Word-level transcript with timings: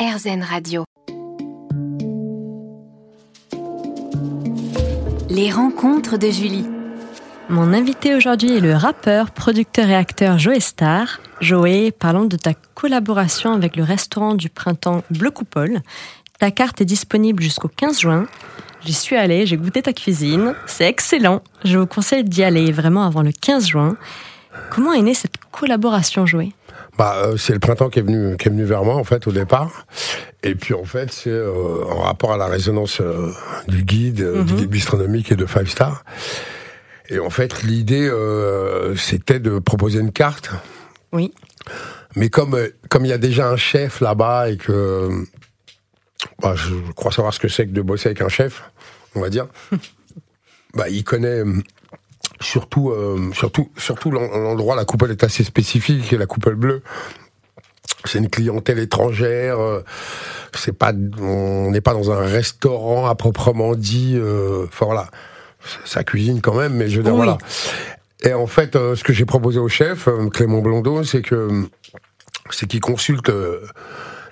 RZN 0.00 0.42
Radio. 0.42 0.84
Les 5.28 5.50
rencontres 5.50 6.16
de 6.16 6.30
Julie. 6.30 6.64
Mon 7.50 7.74
invité 7.74 8.14
aujourd'hui 8.14 8.56
est 8.56 8.60
le 8.60 8.72
rappeur, 8.72 9.30
producteur 9.30 9.90
et 9.90 9.94
acteur 9.94 10.38
Joey 10.38 10.60
Star. 10.60 11.20
Joey, 11.42 11.90
parlons 11.90 12.24
de 12.24 12.38
ta 12.38 12.54
collaboration 12.74 13.52
avec 13.52 13.76
le 13.76 13.82
restaurant 13.82 14.34
du 14.34 14.48
printemps 14.48 15.02
Bleu 15.10 15.30
Coupole. 15.30 15.82
Ta 16.38 16.50
carte 16.50 16.80
est 16.80 16.86
disponible 16.86 17.42
jusqu'au 17.42 17.68
15 17.68 18.00
juin. 18.00 18.26
J'y 18.86 18.94
suis 18.94 19.16
allée, 19.16 19.44
j'ai 19.44 19.58
goûté 19.58 19.82
ta 19.82 19.92
cuisine. 19.92 20.54
C'est 20.64 20.88
excellent. 20.88 21.42
Je 21.66 21.76
vous 21.76 21.86
conseille 21.86 22.24
d'y 22.24 22.42
aller 22.42 22.72
vraiment 22.72 23.04
avant 23.04 23.20
le 23.20 23.32
15 23.32 23.66
juin. 23.66 23.98
Comment 24.70 24.94
est 24.94 25.02
née 25.02 25.12
cette 25.12 25.36
collaboration, 25.52 26.24
Joey 26.24 26.54
bah, 27.00 27.16
euh, 27.24 27.38
c'est 27.38 27.54
le 27.54 27.60
printemps 27.60 27.88
qui 27.88 27.98
est 27.98 28.02
venu 28.02 28.36
qui 28.36 28.48
est 28.48 28.50
venu 28.50 28.64
vers 28.64 28.84
moi 28.84 28.94
en 28.94 29.04
fait 29.04 29.26
au 29.26 29.32
départ. 29.32 29.86
Et 30.42 30.54
puis 30.54 30.74
en 30.74 30.84
fait 30.84 31.10
c'est 31.10 31.30
euh, 31.30 31.82
en 31.86 32.02
rapport 32.02 32.30
à 32.30 32.36
la 32.36 32.46
résonance 32.46 33.00
euh, 33.00 33.32
du 33.68 33.84
guide, 33.84 34.22
du 34.44 34.52
guide 34.52 34.68
bistronomique 34.68 35.32
et 35.32 35.34
de 35.34 35.46
Five 35.46 35.66
Star. 35.66 36.04
Et 37.08 37.18
en 37.18 37.30
fait 37.30 37.62
l'idée 37.62 38.12
c'était 38.98 39.40
de 39.40 39.58
proposer 39.58 40.00
une 40.00 40.12
carte. 40.12 40.50
Oui. 41.12 41.32
Mais 42.16 42.28
comme 42.28 42.58
comme 42.90 43.06
il 43.06 43.08
y 43.08 43.14
a 43.14 43.18
déjà 43.18 43.48
un 43.48 43.56
chef 43.56 44.02
là-bas 44.02 44.50
et 44.50 44.58
que 44.58 45.08
bah, 46.42 46.52
je 46.54 46.74
crois 46.94 47.12
savoir 47.12 47.32
ce 47.32 47.40
que 47.40 47.48
c'est 47.48 47.64
que 47.64 47.72
de 47.72 47.80
bosser 47.80 48.10
avec 48.10 48.20
un 48.20 48.28
chef, 48.28 48.62
on 49.14 49.22
va 49.22 49.30
dire. 49.30 49.46
bah, 50.74 50.90
il 50.90 51.02
connaît 51.02 51.44
surtout, 52.40 52.90
euh, 52.90 53.30
surtout, 53.32 53.70
surtout 53.76 54.10
l'endroit, 54.10 54.74
la 54.74 54.84
coupole 54.84 55.10
est 55.10 55.24
assez 55.24 55.44
spécifique, 55.44 56.10
la 56.12 56.26
coupole 56.26 56.54
bleue. 56.54 56.82
C'est 58.04 58.18
une 58.18 58.30
clientèle 58.30 58.78
étrangère. 58.78 59.60
Euh, 59.60 59.84
c'est 60.54 60.76
pas, 60.76 60.92
on 61.20 61.70
n'est 61.70 61.82
pas 61.82 61.92
dans 61.92 62.10
un 62.10 62.20
restaurant 62.20 63.06
à 63.06 63.14
proprement 63.14 63.74
dit. 63.74 64.14
Euh, 64.16 64.66
enfin 64.68 64.86
voilà, 64.86 65.08
ça 65.84 66.02
cuisine 66.02 66.40
quand 66.40 66.54
même, 66.54 66.74
mais 66.74 66.88
je 66.88 66.96
veux 66.98 67.02
dire 67.02 67.14
voilà. 67.14 67.38
Et 68.22 68.34
en 68.34 68.46
fait, 68.46 68.74
ce 68.74 69.02
que 69.02 69.12
j'ai 69.12 69.24
proposé 69.24 69.58
au 69.58 69.68
chef 69.68 70.08
Clément 70.32 70.60
Blondeau, 70.60 71.04
c'est 71.04 71.22
que 71.22 71.68
c'est 72.50 72.66
qu'il 72.66 72.80
consulte 72.80 73.30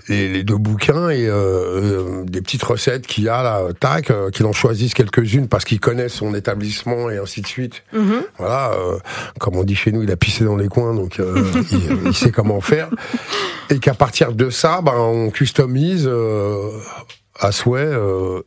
les, 0.09 0.43
deux 0.43 0.57
bouquins 0.57 1.11
et 1.11 1.27
euh, 1.27 1.35
euh, 1.35 2.25
des 2.25 2.41
petites 2.41 2.63
recettes 2.63 3.07
qu'il 3.07 3.25
y 3.25 3.29
a 3.29 3.43
là, 3.43 3.63
tac, 3.79 4.11
euh, 4.11 4.31
qu'il 4.31 4.47
en 4.47 4.53
choisisse 4.53 4.95
quelques-unes 4.95 5.49
parce 5.49 5.65
qu'il 5.65 5.81
connaît 5.81 6.09
son 6.09 6.35
établissement 6.35 7.11
et 7.11 7.19
ainsi 7.19 7.41
de 7.43 7.47
suite. 7.47 7.83
Mhm. 7.93 8.23
Voilà, 8.39 8.73
comme 9.39 9.57
on 9.57 9.65
dit 9.65 9.75
chez 9.75 9.93
nous, 9.93 10.03
il 10.03 10.11
a 10.11 10.17
pissé 10.17 10.45
dans 10.45 10.57
les 10.57 10.69
coins, 10.69 10.95
donc 10.95 11.21
il, 12.05 12.15
sait 12.15 12.31
comment 12.31 12.61
faire. 12.61 12.89
Et 13.71 13.79
qu'à 13.79 13.95
partir 13.95 14.33
de 14.33 14.51
ça, 14.51 14.81
ben, 14.83 14.95
on 14.97 15.31
customise 15.31 16.11
à 17.39 17.53
souhait, 17.53 17.93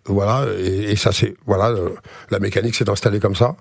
voilà, 0.06 0.48
et, 0.58 0.92
et 0.92 0.96
ça 0.96 1.12
c'est, 1.12 1.36
voilà, 1.46 1.74
la 2.30 2.40
mécanique 2.40 2.76
s'est 2.76 2.90
installée 2.90 3.20
comme 3.20 3.36
ça. 3.36 3.56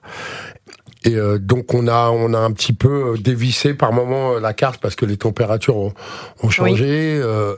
Et 1.04 1.14
euh, 1.14 1.38
donc 1.38 1.72
on 1.72 1.88
a 1.88 2.10
on 2.10 2.34
a 2.34 2.38
un 2.38 2.52
petit 2.52 2.74
peu 2.74 3.14
euh, 3.14 3.16
dévissé 3.16 3.72
par 3.72 3.92
moment 3.92 4.34
euh, 4.34 4.40
la 4.40 4.52
carte 4.52 4.80
parce 4.80 4.96
que 4.96 5.06
les 5.06 5.16
températures 5.16 5.76
ont, 5.76 5.94
ont 6.42 6.50
changé. 6.50 7.18
Euh, 7.22 7.56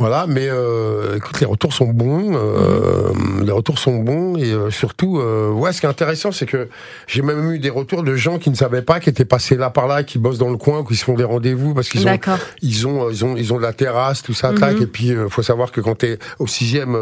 voilà, 0.00 0.24
mais 0.26 0.48
euh, 0.48 1.16
écoute, 1.16 1.40
les 1.40 1.46
retours 1.46 1.74
sont 1.74 1.88
bons. 1.88 2.32
Euh, 2.34 3.12
mhm. 3.12 3.44
Les 3.44 3.52
retours 3.52 3.78
sont 3.78 3.98
bons 3.98 4.34
et 4.38 4.54
surtout, 4.70 5.20
ouais, 5.20 5.74
ce 5.74 5.80
qui 5.80 5.86
est 5.86 5.90
intéressant, 5.90 6.32
c'est 6.32 6.46
que 6.46 6.68
j'ai 7.06 7.20
même 7.20 7.52
eu 7.52 7.58
des 7.58 7.68
retours 7.68 8.02
de 8.02 8.16
gens 8.16 8.38
qui 8.38 8.48
ne 8.48 8.54
savaient 8.54 8.80
pas, 8.80 8.98
qui 8.98 9.10
étaient 9.10 9.26
passés 9.26 9.56
là 9.56 9.68
par 9.68 9.86
là, 9.86 10.02
qui 10.02 10.18
bossent 10.18 10.38
dans 10.38 10.48
le 10.48 10.56
coin, 10.56 10.84
qui 10.84 10.96
se 10.96 11.04
font 11.04 11.14
des 11.14 11.24
rendez-vous 11.24 11.74
parce 11.74 11.90
qu'ils 11.90 12.08
ont 12.08 12.18
ils 12.62 12.86
ont 12.86 13.10
ils 13.10 13.24
ont 13.26 13.36
ils 13.36 13.52
ont 13.52 13.58
de 13.58 13.62
la 13.62 13.74
terrasse, 13.74 14.22
tout 14.22 14.32
ça, 14.32 14.54
tac. 14.54 14.76
Mhm. 14.76 14.82
Et 14.82 14.86
puis 14.86 15.14
faut 15.28 15.42
savoir 15.42 15.70
que 15.70 15.82
quand 15.82 15.96
t'es 15.96 16.18
au 16.38 16.46
sixième 16.46 16.96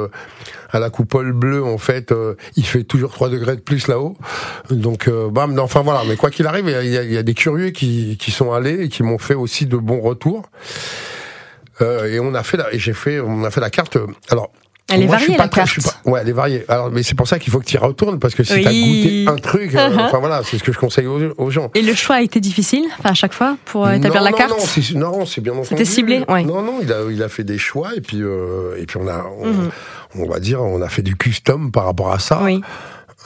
à 0.70 0.80
la 0.80 0.90
coupole 0.90 1.32
bleue, 1.32 1.64
en 1.64 1.78
fait, 1.78 2.12
il 2.56 2.66
fait 2.66 2.82
toujours 2.82 3.12
3 3.12 3.28
degrés 3.28 3.54
de 3.54 3.60
plus 3.60 3.86
là-haut. 3.86 4.16
Donc, 4.70 5.08
bam, 5.08 5.54
non, 5.54 5.62
enfin 5.62 5.82
voilà, 5.82 6.02
mais 6.08 6.16
quoi 6.16 6.30
qu'il 6.30 6.46
arrive, 6.46 6.68
il 6.68 6.90
y, 6.90 7.16
a, 7.16 7.22
des 7.22 7.34
curieux 7.34 7.70
qui, 7.70 8.16
qui 8.18 8.32
sont 8.32 8.52
allés 8.52 8.82
et 8.82 8.88
qui 8.88 9.04
m'ont 9.04 9.18
fait 9.18 9.34
aussi 9.34 9.66
de 9.66 9.76
bons 9.76 10.00
retours. 10.00 10.42
Euh, 11.80 12.12
et 12.12 12.20
on 12.20 12.34
a 12.34 12.42
fait, 12.42 12.56
la, 12.56 12.72
et 12.72 12.78
j'ai 12.78 12.92
fait, 12.92 13.20
on 13.20 13.44
a 13.44 13.50
fait 13.50 13.60
la 13.60 13.70
carte. 13.70 13.98
Alors, 14.30 14.50
elle 14.90 15.02
est 15.02 15.06
variée 15.06 15.36
la 15.36 15.48
carte. 15.48 15.78
ouais, 16.06 16.20
elle 16.22 16.28
est 16.30 16.32
variée. 16.32 16.64
Alors, 16.68 16.90
mais 16.90 17.02
c'est 17.02 17.14
pour 17.14 17.28
ça 17.28 17.38
qu'il 17.38 17.52
faut 17.52 17.60
que 17.60 17.66
tu 17.66 17.74
y 17.74 17.78
retournes 17.78 18.18
parce 18.18 18.34
que 18.34 18.42
si 18.42 18.54
tu 18.54 18.62
t'as 18.62 18.70
goûté 18.70 19.26
un 19.28 19.36
truc, 19.36 19.74
euh, 19.74 19.90
uh-huh. 19.90 20.00
enfin 20.00 20.18
voilà, 20.18 20.40
c'est 20.42 20.56
ce 20.56 20.64
que 20.64 20.72
je 20.72 20.78
conseille 20.78 21.06
aux, 21.06 21.50
gens. 21.50 21.70
Et 21.74 21.82
le 21.82 21.94
choix 21.94 22.16
a 22.16 22.22
été 22.22 22.40
difficile, 22.40 22.86
enfin 22.98 23.10
à 23.10 23.14
chaque 23.14 23.34
fois 23.34 23.58
pour 23.66 23.86
euh, 23.86 23.92
établir 23.92 24.22
la 24.22 24.32
carte. 24.32 24.50
Non, 24.94 25.18
non, 25.18 25.26
c'est 25.26 25.42
bien 25.42 25.52
entendu. 25.52 25.68
C'était 25.68 25.84
ciblé, 25.84 26.24
ouais. 26.28 26.42
Non, 26.42 26.62
non, 26.62 26.78
il 26.80 26.90
a, 26.90 27.02
il 27.10 27.22
a 27.22 27.28
fait 27.28 27.44
des 27.44 27.58
choix 27.58 27.94
et 27.96 28.00
puis 28.00 28.18
et 28.20 28.86
puis 28.86 28.96
on 28.96 29.06
a, 29.08 29.26
on, 29.38 29.52
mm-hmm. 29.52 29.70
on, 30.20 30.26
va 30.26 30.40
dire, 30.40 30.62
on 30.62 30.80
a 30.80 30.88
fait 30.88 31.02
du 31.02 31.16
custom 31.16 31.70
par 31.70 31.84
rapport 31.84 32.10
à 32.10 32.18
ça. 32.18 32.40
Oui. 32.42 32.62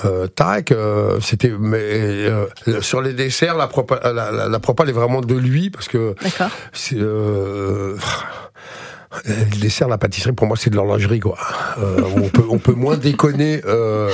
Euh, 0.06 0.26
tac, 0.26 0.72
euh, 0.72 1.20
c'était 1.20 1.50
mais 1.50 1.78
euh, 1.78 2.46
sur 2.80 3.02
les 3.02 3.12
desserts, 3.12 3.56
la 3.56 3.66
propale, 3.66 4.00
la, 4.02 4.32
la, 4.32 4.48
la 4.48 4.58
propale 4.58 4.88
est 4.88 4.92
vraiment 4.92 5.20
de 5.20 5.34
lui 5.34 5.68
parce 5.68 5.86
que 5.86 6.14
c'est 6.72 6.96
euh, 6.96 7.96
le 9.26 9.60
dessert, 9.60 9.88
la 9.88 9.98
pâtisserie, 9.98 10.32
pour 10.32 10.46
moi, 10.46 10.56
c'est 10.56 10.70
de 10.70 10.76
l'horlogerie, 10.76 11.20
quoi. 11.20 11.36
Euh, 11.78 12.02
on 12.16 12.28
peut, 12.28 12.44
on 12.48 12.58
peut 12.58 12.74
moins 12.74 12.96
déconner 12.96 13.62
euh, 13.66 14.10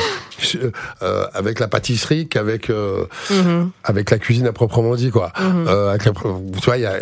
euh, 1.03 1.27
avec 1.35 1.61
la 1.61 1.69
pâtisserie 1.69 2.29
qu'avec 2.29 2.69
mm-hmm. 2.69 3.71
avec 3.85 4.11
la 4.11 4.19
cuisine 4.19 4.47
à 4.47 4.53
proprement 4.53 4.95
dit, 4.95 5.11
quoi. 5.11 5.33
Mm-hmm. 5.37 6.51
tu 6.61 6.65
vois, 6.65 6.77
il 6.77 6.83
y 6.83 6.87
a 6.87 6.99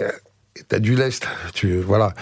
t'as 0.69 0.79
du 0.79 0.95
lest, 0.95 1.27
tu 1.53 1.79
voilà. 1.81 2.15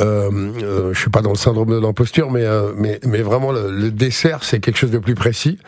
Euh, 0.00 0.30
euh, 0.62 0.94
je 0.94 0.98
suis 0.98 1.10
pas 1.10 1.22
dans 1.22 1.30
le 1.30 1.36
syndrome 1.36 1.70
de 1.70 1.78
l'imposture, 1.78 2.30
mais, 2.30 2.44
euh, 2.44 2.70
mais 2.76 3.00
mais 3.04 3.20
vraiment 3.20 3.50
le, 3.50 3.90
dessert 3.90 4.44
c'est 4.44 4.60
quelque 4.60 4.76
chose 4.76 4.92
de 4.92 4.98
plus 4.98 5.14
précis. 5.14 5.58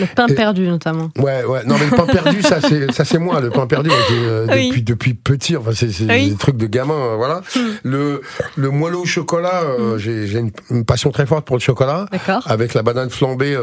Le 0.00 0.06
pain 0.06 0.26
perdu 0.26 0.66
notamment. 0.66 1.10
Ouais 1.18 1.44
ouais 1.44 1.64
non 1.66 1.76
mais 1.78 1.84
le 1.88 1.96
pain 1.96 2.06
perdu 2.06 2.42
ça 2.42 2.60
c'est 2.60 2.90
ça 2.92 3.04
c'est 3.04 3.18
moi 3.18 3.40
le 3.40 3.50
pain 3.50 3.66
perdu 3.66 3.90
euh, 4.12 4.46
depuis 4.46 4.82
depuis 4.82 5.14
petit 5.14 5.56
enfin 5.56 5.70
c'est 5.72 6.04
des 6.04 6.34
trucs 6.34 6.56
de 6.56 6.66
gamin 6.66 6.94
euh, 6.94 7.14
voilà. 7.16 7.42
Hmm. 7.54 7.60
Le 7.84 8.22
le 8.56 8.70
moelleux 8.70 8.98
au 8.98 9.04
chocolat 9.04 9.62
hmm. 9.62 9.98
j'ai 9.98 10.26
j'ai 10.26 10.40
une, 10.70 10.84
passion 10.84 11.10
très 11.10 11.26
forte 11.26 11.46
pour 11.46 11.56
le 11.56 11.60
chocolat. 11.60 12.06
D'accord. 12.10 12.42
Avec 12.46 12.74
la 12.74 12.82
banane 12.82 13.10
flambée 13.10 13.56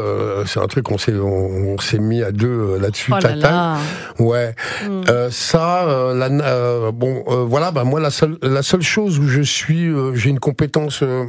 c'est 0.46 0.60
un 0.60 0.66
truc 0.68 0.90
on 0.90 0.98
s'est 0.98 1.14
on, 1.14 1.76
s'est 1.78 1.98
mis 1.98 2.22
à 2.22 2.32
deux 2.32 2.78
là-dessus. 2.78 3.12
Oh 3.14 3.18
là 3.22 3.36
là. 3.36 3.76
Ouais 4.18 4.54
hmm. 4.88 5.02
ça 5.30 6.12
la, 6.14 6.90
bon 6.92 7.24
voilà 7.46 7.72
bah 7.72 7.84
moi 7.84 8.00
la 8.00 8.10
seule 8.10 8.38
la 8.42 8.62
seule 8.62 8.82
chose 8.82 9.18
où 9.18 9.26
je 9.26 9.42
suis 9.42 9.90
j'ai 10.16 10.30
une 10.30 10.40
compétence 10.40 11.02
euh, 11.02 11.24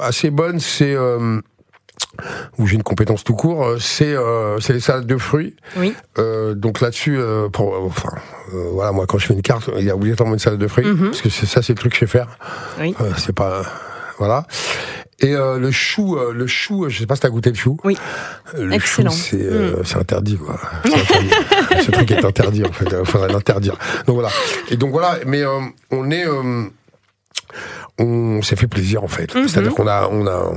assez 0.00 0.30
bonne, 0.30 0.60
c'est 0.60 0.94
euh, 0.94 1.40
où 2.58 2.66
j'ai 2.66 2.76
une 2.76 2.82
compétence 2.82 3.24
tout 3.24 3.34
court, 3.34 3.64
euh, 3.64 3.78
c'est 3.78 4.14
c'est 4.60 4.72
les 4.72 4.80
salades 4.80 5.06
de 5.06 5.16
fruits. 5.16 5.56
Oui. 5.76 5.94
donc 6.56 6.80
là-dessus, 6.80 7.18
pour 7.52 7.74
enfin 7.84 8.10
voilà, 8.72 8.92
moi 8.92 9.06
quand 9.06 9.18
je 9.18 9.26
fais 9.26 9.34
une 9.34 9.42
carte, 9.42 9.70
il 9.78 9.84
y 9.84 9.90
a 9.90 9.94
obligatoirement 9.94 10.34
une 10.34 10.40
salade 10.40 10.60
de 10.60 10.68
fruits 10.68 10.86
mhm. 10.86 11.10
parce 11.10 11.22
que 11.22 11.30
c'est 11.30 11.46
ça, 11.46 11.62
c'est 11.62 11.72
le 11.72 11.78
truc 11.78 11.92
que 11.92 11.98
je 11.98 12.00
sais 12.00 12.10
faire. 12.10 12.38
Oui. 12.80 12.94
c'est 13.16 13.34
pas 13.34 13.62
voilà. 14.18 14.46
Et 15.20 15.32
le 15.32 15.70
chou, 15.72 16.16
le 16.16 16.46
chou, 16.46 16.88
je 16.88 17.00
sais 17.00 17.06
pas 17.06 17.16
si 17.16 17.22
t'as 17.22 17.28
goûté 17.28 17.50
le 17.50 17.56
chou. 17.56 17.76
Oui. 17.82 17.98
Le 18.56 18.72
Excellent. 18.72 19.10
chou, 19.10 19.16
c'est 19.16 19.84
c'est 19.84 19.96
interdit 19.96 20.36
quoi. 20.36 20.60
Ce 20.84 21.90
truc 21.90 22.10
est 22.12 22.24
interdit 22.24 22.64
en 22.64 22.72
fait. 22.72 22.86
Il 22.96 23.04
faudrait 23.04 23.32
l'interdire. 23.32 23.76
Donc 24.06 24.14
voilà. 24.14 24.30
Et 24.70 24.76
donc 24.76 24.90
voilà. 24.92 25.18
Mais 25.26 25.42
on 25.90 26.10
est 26.10 26.26
on 27.98 28.42
s'est 28.42 28.56
fait 28.56 28.66
plaisir 28.66 29.02
en 29.02 29.08
fait. 29.08 29.34
Mhm. 29.34 29.48
C'est-à-dire 29.48 29.74
qu'on 29.74 29.86
a, 29.86 30.08
on 30.10 30.26
a, 30.26 30.52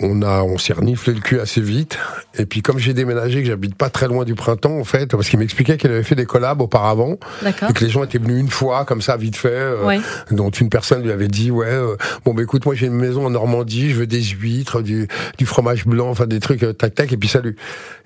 on 0.00 0.22
a, 0.22 0.42
on 0.42 0.58
s'est 0.58 0.74
reniflé 0.74 1.12
le 1.12 1.20
cul 1.20 1.40
assez 1.40 1.60
vite. 1.60 1.98
Et 2.38 2.46
puis 2.46 2.62
comme 2.62 2.78
j'ai 2.78 2.94
déménagé, 2.94 3.42
que 3.42 3.48
j'habite 3.48 3.74
pas 3.74 3.90
très 3.90 4.06
loin 4.06 4.24
du 4.24 4.36
printemps 4.36 4.78
en 4.78 4.84
fait, 4.84 5.10
parce 5.10 5.28
qu'il 5.28 5.40
m'expliquait 5.40 5.76
qu'il 5.76 5.90
avait 5.90 6.04
fait 6.04 6.14
des 6.14 6.26
collabs 6.26 6.60
auparavant, 6.60 7.18
et 7.44 7.72
que 7.72 7.84
les 7.84 7.90
gens 7.90 8.04
étaient 8.04 8.18
venus 8.18 8.40
une 8.40 8.50
fois 8.50 8.84
comme 8.84 9.02
ça 9.02 9.16
vite 9.16 9.36
fait, 9.36 9.48
euh, 9.48 9.98
dont 10.30 10.50
une 10.50 10.70
personne 10.70 11.02
lui 11.02 11.10
avait 11.10 11.26
dit 11.26 11.50
ouais, 11.50 11.66
euh, 11.66 11.96
bon 12.24 12.32
bah 12.32 12.42
écoute 12.42 12.64
moi 12.64 12.76
j'ai 12.76 12.86
une 12.86 12.94
maison 12.94 13.26
en 13.26 13.30
Normandie, 13.30 13.90
je 13.90 13.96
veux 13.96 14.06
des 14.06 14.22
huîtres, 14.22 14.82
du, 14.82 15.08
du 15.36 15.46
fromage 15.46 15.84
blanc, 15.84 16.10
enfin 16.10 16.26
des 16.26 16.38
trucs 16.38 16.62
euh, 16.62 16.72
tac 16.72 16.94
tac 16.94 17.12
et 17.12 17.16
puis 17.16 17.28
salut. 17.28 17.56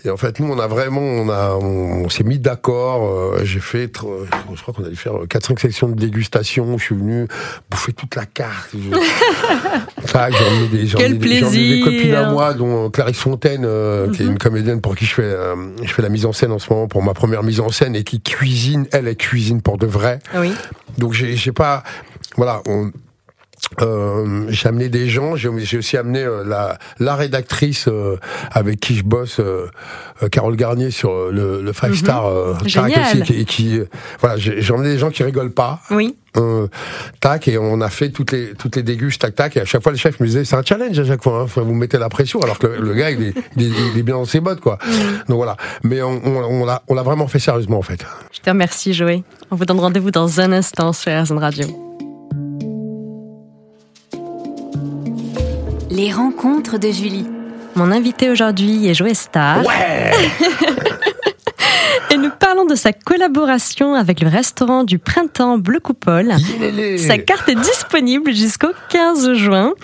Et 0.07 0.11
en 0.11 0.17
fait 0.17 0.41
nous 0.41 0.51
on 0.51 0.59
a 0.59 0.67
vraiment, 0.67 1.01
on 1.01 1.29
a, 1.29 1.57
on, 1.57 2.09
s'est 2.09 2.25
mis 2.25 2.39
d'accord. 2.39 3.37
j'ai 3.45 3.61
fait, 3.61 3.91
je 3.95 4.63
crois 4.63 4.73
qu'on 4.75 4.85
a 4.85 4.89
dû 4.89 4.97
faire 4.97 5.13
4-5 5.29 5.61
sections 5.61 5.89
de 5.89 5.95
dégustation. 5.95 6.77
Je 6.79 6.85
suis 6.85 6.95
venu 6.95 7.29
bouffer 7.71 7.93
toute 7.93 8.17
la 8.17 8.27
carte. 8.27 8.71
j'en 10.13 10.65
ai 10.65 10.69
des, 10.69 10.89
Quel 10.97 11.19
plaisir 11.19 11.85
copine 11.85 12.15
à 12.15 12.31
moi, 12.31 12.55
dont 12.55 12.91
Clarisse 12.91 13.19
Fontaine, 13.19 13.65
euh, 13.65 14.11
qui 14.11 14.23
est 14.23 14.27
une 14.27 14.33
mhm. 14.33 14.39
comédienne 14.39 14.81
pour 14.81 14.97
qui 14.97 15.05
je 15.05 15.15
fais, 15.15 15.23
euh, 15.23 15.55
je 15.83 15.93
fais 15.93 16.03
la 16.03 16.09
mise 16.09 16.27
en 16.27 16.33
scène 16.33 16.53
en 16.53 16.59
ce 16.59 16.73
moment, 16.73 16.89
pour 16.89 17.03
ma 17.03 17.15
première 17.15 17.43
mise 17.43 17.61
en 17.61 17.71
scène, 17.71 17.97
et 17.97 18.05
qui 18.05 18.21
cuisine, 18.21 18.87
elle, 18.93 19.09
elle 19.09 19.17
cuisine 19.17 19.63
pour 19.63 19.79
de 19.79 19.87
vrai. 19.87 20.19
Oui. 20.35 20.53
Donc 20.99 21.13
j'ai 21.13 21.53
pas, 21.53 21.83
voilà, 22.37 22.63
on, 22.67 22.91
Euh, 23.81 24.45
j'ai 24.51 24.69
amené 24.69 24.91
des 24.91 25.09
gens, 25.09 25.35
j'ai 25.35 25.49
aussi 25.79 25.97
amené 25.97 26.23
euh, 26.23 26.45
la, 26.45 26.79
la 26.99 27.15
rédactrice 27.17 27.87
euh, 27.89 28.17
avec 28.51 28.81
qui 28.81 28.95
je 28.97 29.03
bosse, 29.03 29.41
euh, 29.41 29.67
euh, 30.23 30.29
Carole 30.29 30.57
Garnier 30.57 30.91
sur 30.91 31.31
le, 31.31 31.63
le 31.63 31.73
Five 31.73 31.91
Mhm. 31.91 31.97
Star 31.97 32.27
euh, 32.27 32.55
Génial. 32.67 32.93
Tac 32.93 33.23
aussi, 33.23 33.45
qui, 33.47 33.81
voilà, 34.21 34.37
j'ai 34.37 34.71
emmené 34.73 34.91
des 34.91 34.99
gens 34.99 35.09
qui 35.11 35.23
rigolent 35.23 35.53
pas, 35.55 35.81
Oui. 35.91 36.15
euh, 36.37 36.67
tac, 37.21 37.49
et 37.49 37.57
on 37.57 37.81
a 37.81 37.89
fait 37.89 38.11
toutes 38.11 38.33
les 38.33 38.53
toutes 38.55 38.77
les 38.77 38.83
dégustes, 38.83 39.23
tac 39.23 39.35
tac, 39.37 39.57
et 39.57 39.61
à 39.61 39.65
chaque 39.65 39.83
fois 39.83 39.93
le 39.93 39.97
chef 39.99 40.21
me 40.21 40.27
disait 40.27 40.45
c'est 40.45 40.57
un 40.57 40.63
challenge 40.63 40.99
à 40.99 41.05
chaque 41.07 41.23
fois, 41.23 41.43
hein, 41.43 41.61
vous 41.63 41.75
mettez 41.75 41.97
la 41.99 42.11
pression, 42.11 42.41
alors 42.41 42.59
que 42.59 42.67
le, 42.67 42.79
le 42.79 42.93
gars 42.95 43.11
il 43.11 43.23
est, 43.23 43.35
il, 43.57 43.63
est, 43.63 43.71
il 43.95 43.99
est 43.99 44.03
bien 44.03 44.17
dans 44.17 44.27
ses 44.27 44.41
bottes 44.41 44.61
quoi. 44.61 44.77
Donc 45.29 45.37
voilà, 45.39 45.57
mais 45.83 46.03
on, 46.03 46.21
on, 46.27 46.67
on 46.89 46.95
l'a 46.95 47.03
vraiment 47.03 47.27
fait 47.27 47.39
sérieusement 47.39 47.79
en 47.79 47.83
fait. 47.83 48.05
Je 48.33 48.41
te 48.41 48.51
remercie, 48.51 48.93
Joé. 48.93 49.23
On 49.51 49.57
vous 49.57 49.65
donne 49.65 49.81
rendez-vous 49.81 50.11
dans 50.11 50.41
un 50.41 50.53
instant 50.53 50.93
sur 50.93 51.11
RZN 51.11 51.39
Radio. 51.39 52.02
Les 55.95 56.11
rencontres 56.11 56.79
de 56.79 56.91
Julie. 56.91 57.27
Mon 57.75 57.93
invité 57.93 58.31
aujourd'hui 58.31 58.89
est 58.89 58.95
Joé 58.95 59.13
Star. 59.13 59.63
Ouais. 59.63 60.11
Et 62.11 62.17
nous 62.17 62.31
parlons 62.31 62.65
de 62.65 62.75
sa 62.75 62.95
collaboration 62.95 63.95
avec 63.95 64.23
le 64.23 64.29
restaurant 64.29 64.85
du 64.85 64.99
Printemps 64.99 65.59
Bleu 65.59 65.81
Coupole. 65.81 66.33
Sa 66.97 67.19
carte 67.19 67.47
est 67.51 67.57
disponible 67.57 68.33
jusqu'au 68.33 68.71
15 68.89 69.35
juin. 69.35 69.75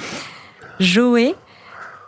Joé, 0.80 1.34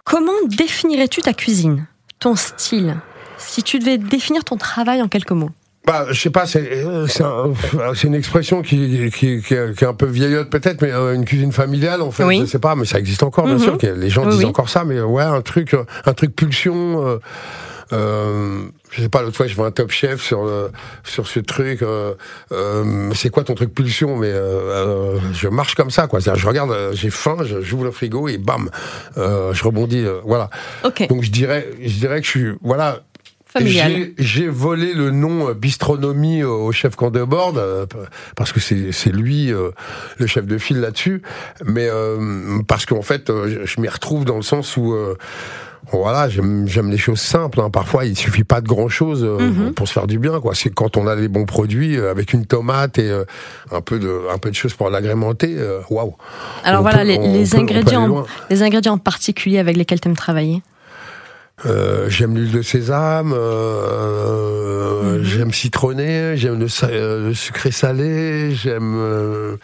comment 0.05 0.33
définirais-tu 0.47 1.21
ta 1.21 1.35
cuisine, 1.35 1.87
ton 2.21 2.37
style, 2.37 2.97
si 3.37 3.63
tu 3.63 3.79
devais 3.79 3.99
définir 3.99 4.45
ton 4.45 4.57
travail 4.57 5.03
en 5.03 5.09
quelques 5.09 5.33
mots 5.33 5.51
Bah, 5.87 6.07
je 6.11 6.21
sais 6.21 6.31
pas, 6.31 6.47
c'est 6.47 6.71
euh, 6.85 7.07
un- 7.21 7.95
une 8.05 8.15
expression 8.15 8.63
qui, 8.63 9.11
qui, 9.15 9.41
qui, 9.43 9.55
est 9.55 9.75
qui 9.77 9.85
est 9.85 9.89
un 9.89 9.95
peu 9.95 10.07
vieillotte 10.07 10.51
peut-être, 10.51 10.83
mais 10.83 10.93
euh, 10.93 11.15
une 11.15 11.25
cuisine 11.25 11.53
familiale 11.53 12.03
en 12.03 12.11
fait, 12.11 12.25
Oui. 12.25 12.41
je 12.41 12.45
sais 12.47 12.59
pas, 12.59 12.77
mais 12.77 12.85
ça 12.85 12.99
existe 12.99 13.23
encore 13.23 13.47
bien 13.47 13.55
Mhm. 13.55 13.61
sûr. 13.63 13.79
que 13.79 13.87
Les 13.87 14.11
gens 14.11 14.25
Oui, 14.25 14.31
disent 14.31 14.39
oui. 14.41 14.45
encore 14.45 14.69
ça, 14.69 14.85
mais 14.85 14.97
euh, 14.99 15.05
ouais, 15.07 15.23
un 15.23 15.41
truc, 15.41 15.75
un 16.05 16.13
truc 16.13 16.37
pulsion. 16.37 17.07
Euh, 17.07 17.19
euh, 17.93 18.61
je 18.93 19.03
sais 19.03 19.09
pas, 19.09 19.23
l'autre 19.23 19.37
fois 19.37 19.49
je 19.49 19.55
vois 19.57 19.67
un 19.67 19.71
top 19.73 19.91
chef 19.91 20.23
sur 20.23 20.45
le, 20.45 20.71
sur 21.03 21.27
ce 21.27 21.41
truc. 21.41 21.83
Euh, 21.83 22.15
euh, 22.53 23.11
c'est 23.15 23.31
quoi 23.31 23.43
ton 23.43 23.55
truc 23.55 23.75
pulsion 23.75 24.17
Mais 24.17 24.31
euh, 24.31 25.19
je 25.33 25.49
marche 25.49 25.75
comme 25.75 25.91
ça, 25.91 26.07
quoi. 26.07 26.21
Je 26.21 26.47
regarde, 26.47 26.73
j'ai 26.93 27.11
faim, 27.11 27.39
j'ouvre 27.63 27.85
le 27.85 27.91
frigo 27.91 28.29
et 28.29 28.39
bam, 28.39 28.71
euh, 29.17 29.53
je 29.55 29.65
rebondis. 29.65 30.05
voilà. 30.25 30.51
Ok, 30.85 31.09
Donc 31.09 31.23
je 31.25 31.31
dirais, 31.33 31.69
je 31.83 31.95
dirais 31.99 32.21
que 32.21 32.27
je 32.27 32.31
suis, 32.31 32.47
voilà, 32.63 33.01
familial. 33.53 34.11
j'ai- 34.19 34.49
volé 34.49 34.95
le 34.95 35.11
nom 35.11 35.49
euh, 35.49 35.55
bistronomie 35.55 36.43
au 36.45 36.71
chef 36.73 36.97
Candebord 36.97 37.55
euh, 37.57 37.87
parce 38.37 38.53
que 38.53 38.61
c'est 38.61 39.13
lui 39.13 39.53
euh, 39.53 39.71
le 40.19 40.27
chef 40.27 40.47
de 40.47 40.59
file 40.59 40.81
là-dessus, 40.81 41.23
mais 41.65 41.89
euh, 41.91 42.61
parce 42.67 42.87
qu'en 42.87 43.03
fait 43.03 43.31
euh, 43.31 43.65
je, 43.65 43.81
m'y 43.81 43.89
retrouve 43.89 44.25
dans 44.25 44.37
le 44.37 44.43
sens 44.43 44.77
où 44.77 44.93
euh, 44.93 45.17
voilà 45.93 46.29
j'aime 46.29 46.69
j'aime 46.69 46.91
les 46.91 46.99
choses 46.99 47.21
simples. 47.21 47.61
hein. 47.61 47.71
Parfois 47.71 48.05
il 48.05 48.17
suffit 48.17 48.45
pas 48.45 48.61
de 48.61 48.69
grand 48.69 48.89
chose 48.89 49.25
Mhm. 49.25 49.73
pour 49.75 49.89
se 49.89 49.93
faire 49.95 50.07
du 50.07 50.19
bien 50.19 50.39
quoi. 50.41 50.55
C'est 50.55 50.71
quand 50.71 50.97
on 50.97 51.07
a 51.07 51.15
les 51.17 51.29
bons 51.29 51.47
produits 51.47 51.97
euh, 51.97 52.11
avec 52.11 52.33
une 52.33 52.47
tomate 52.47 52.99
et 52.99 53.11
euh, 53.11 53.25
un 53.73 53.81
peu 53.81 53.99
de 53.99 54.21
un 54.33 54.39
peu 54.39 54.51
de 54.51 54.55
choses 54.55 54.75
pour 54.75 54.91
l'agrémenter. 54.91 55.57
euh, 55.59 55.81
Waouh. 55.91 56.15
Alors 56.65 56.81
on 56.81 56.83
voilà, 56.83 56.99
peut- 56.99 57.05
les, 57.09 57.19
on 57.19 57.33
les 57.33 57.39
peut- 57.45 57.47
on 57.47 57.51
peut 57.51 57.59
ingrédients, 57.63 58.07
loin. 58.07 58.27
les 58.51 58.63
ingrédients 58.63 58.93
en 58.95 58.99
particulier 58.99 59.59
avec 59.59 59.77
lesquels 59.77 60.01
tu 60.01 60.09
aimes 60.09 60.17
travailler? 60.17 60.63
Euh, 61.67 62.09
j'aime 62.09 62.35
l'huile 62.37 62.53
de 62.53 62.63
sésame, 62.63 63.35
euh, 63.35 65.19
Mhm. 65.19 65.25
j'aime 65.25 65.53
citronné, 65.53 66.37
j'aime 66.37 66.59
le, 66.59 66.69
sa- 66.69 66.87
euh, 66.87 67.29
le 67.29 67.35
sucré 67.35 67.71
salé, 67.71 68.53
j'aime. 68.55 68.95
euh, 68.97 69.57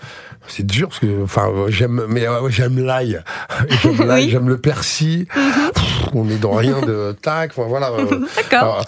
c'est 0.48 0.64
dur 0.66 0.88
parce 0.88 1.00
que, 1.00 1.22
enfin, 1.24 1.48
euh, 1.48 1.66
j'aime, 1.70 2.04
mais 2.08 2.28
euh, 2.28 2.48
j'aime 2.50 2.78
l'ail, 2.84 3.20
j'aime 3.82 3.98
l'ail, 4.06 4.24
Oui. 4.26 4.30
j'aime 4.30 4.48
le 4.48 4.58
persil. 4.58 5.26
Pff, 5.26 5.82
on 6.14 6.28
est 6.28 6.38
dans 6.38 6.52
rien 6.52 6.80
de 6.82 7.16
tac, 7.22 7.52
voilà. 7.56 7.90
euh, 7.90 8.20
D'accord. 8.36 8.84